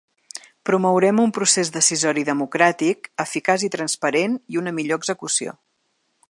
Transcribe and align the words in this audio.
Promourem 0.67 1.19
un 1.25 1.33
procés 1.37 1.69
decisori 1.75 2.23
democràtic, 2.29 3.11
eficaç 3.25 3.67
i 3.69 3.73
transparent 3.77 4.41
i 4.57 4.61
una 4.63 4.75
millor 4.79 5.03
execució. 5.05 5.55